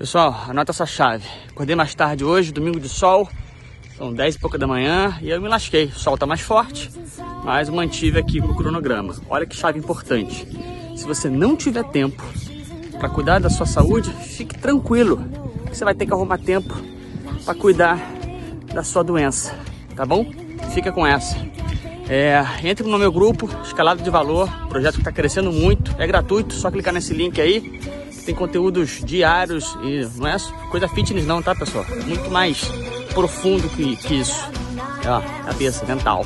[0.00, 1.28] Pessoal, anota essa chave.
[1.50, 3.28] Acordei mais tarde hoje, domingo de sol,
[3.98, 5.84] são 10 e pouca da manhã e eu me lasquei.
[5.84, 6.90] O sol tá mais forte,
[7.44, 9.14] mas mantive aqui o cronograma.
[9.28, 10.48] Olha que chave importante.
[10.96, 12.24] Se você não tiver tempo
[12.98, 15.22] para cuidar da sua saúde, fique tranquilo.
[15.68, 16.74] Você vai ter que arrumar tempo
[17.44, 18.00] para cuidar
[18.72, 19.54] da sua doença,
[19.94, 20.24] tá bom?
[20.72, 21.36] Fica com essa.
[22.08, 26.54] É, entre no meu grupo, Escalado de Valor, projeto que está crescendo muito, é gratuito,
[26.54, 27.99] só clicar nesse link aí
[28.30, 30.36] tem conteúdos diários e não é
[30.70, 31.84] coisa fitness não, tá pessoal?
[32.06, 32.62] Muito mais
[33.12, 34.48] profundo que, que isso.
[35.04, 36.24] É, ó, cabeça, mental.